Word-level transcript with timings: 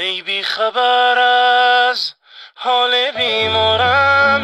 ای 0.00 0.22
بی 0.22 0.42
خبر 0.42 1.18
از 1.90 2.12
حال 2.54 2.90
بیمارم. 3.16 4.42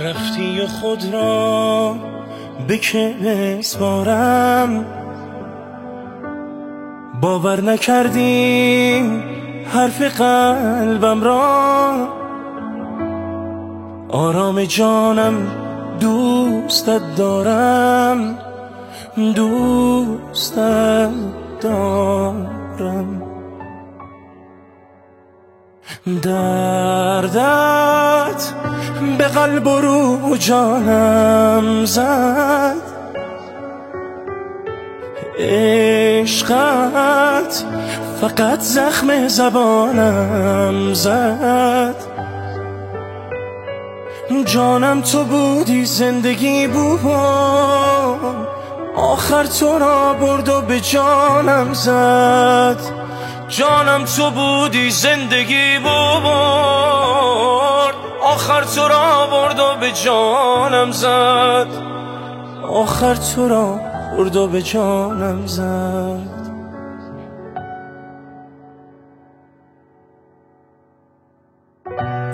رفتی 0.00 0.60
و 0.60 0.66
خود 0.66 1.04
را 1.12 1.96
به 2.68 2.78
که 2.78 3.14
بسپارم 3.24 4.84
باور 7.20 7.60
نکردی 7.60 9.00
حرف 9.72 10.02
قلبم 10.20 11.24
را. 11.24 12.08
آرام 14.08 14.64
جانم 14.64 15.56
دوستت 16.00 17.16
دارم. 17.16 18.38
دوستت 19.16 21.10
دارم. 21.60 22.61
دردت 26.06 27.42
به 29.18 29.24
قلب 29.24 29.66
و 29.66 29.80
رو 29.80 30.36
جانم 30.36 31.84
زد. 31.84 32.76
عشقت 35.38 36.84
فقط 38.20 38.60
زخم 38.60 39.28
زبانم 39.28 40.94
زد. 40.94 41.94
جانم 44.44 45.00
تو 45.00 45.24
بودی 45.24 45.84
زندگی 45.84 46.66
بود 46.66 47.00
آخر 48.96 49.44
تو 49.44 49.78
را 49.78 50.12
برد 50.12 50.48
و 50.48 50.60
به 50.60 50.80
جانم 50.80 51.72
زد. 51.72 53.02
جانم 53.52 54.04
تو 54.04 54.30
بودی 54.30 54.90
زندگی 54.90 55.78
بود 55.78 55.92
آخر 58.22 58.64
تو 58.64 58.88
را 58.88 59.26
برد 59.26 59.58
و 59.58 59.76
به 59.80 59.92
جانم 59.92 60.90
زد. 60.92 61.66
آخر 62.62 63.14
تو 63.14 63.48
را 63.48 63.80
برد 64.16 64.36
و 64.36 64.46
به 64.46 64.62
جانم 64.62 65.46
زد. 65.46 66.42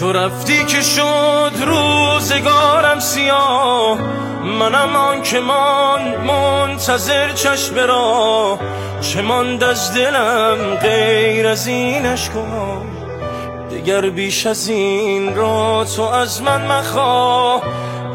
تو 0.00 0.12
رفتی 0.12 0.64
که 0.64 0.80
شد 0.80 1.52
روزگارم 1.66 3.00
سیاه. 3.00 3.98
منم 4.44 4.96
آن 4.96 5.22
که 5.22 5.40
مان 5.40 6.16
منتظر 6.16 7.32
چشم 7.32 7.74
را 7.74 8.58
چه 9.12 9.22
ماند 9.22 9.64
از 9.64 9.94
دلم 9.94 10.74
غیر 10.82 11.46
از 11.46 11.66
این 11.66 12.06
اشکا 12.06 12.82
دیگر 13.70 14.10
بیش 14.10 14.46
از 14.46 14.68
این 14.68 15.36
را 15.36 15.84
تو 15.96 16.02
از 16.02 16.42
من 16.42 16.66
مخواه. 16.66 17.62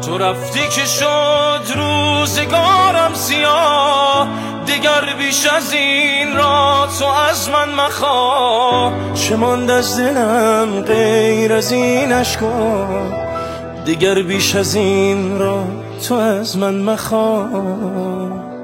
تو 0.06 0.18
رفتی 0.18 0.68
که 0.68 0.84
شد 0.84 1.76
روزگارم 1.76 3.14
سیاه. 3.14 4.28
دیگر 4.66 5.14
بیش 5.18 5.46
از 5.46 5.72
این 5.72 6.36
را 6.36 6.88
تو 6.98 7.06
از 7.06 7.48
من 7.48 7.74
مخواه. 7.74 8.92
چه 9.14 9.36
ماند 9.36 9.70
از 9.70 9.98
دلم 9.98 10.80
غیر 10.80 11.52
از 11.52 11.72
این 11.72 12.12
اشکا 12.12 12.86
دیگر 13.84 14.22
بیش 14.22 14.54
از 14.54 14.74
این 14.74 15.38
را 15.38 15.64
تو 16.08 16.14
از 16.14 16.58
من 16.58 16.74
مخواه. 16.74 18.55